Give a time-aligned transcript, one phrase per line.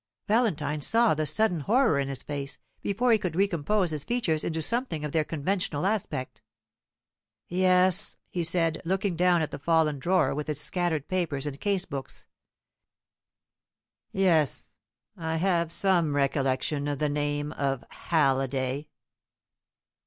[0.27, 4.59] Valentine saw the sudden horror in his face, before he could recompose his features into
[4.59, 6.41] something of their conventional aspect.
[7.49, 11.85] "Yes," he said, looking down at the fallen drawer with its scattered papers and case
[11.85, 12.25] books,
[14.11, 14.71] "yes,
[15.15, 18.87] I have some recollection of the name of Halliday."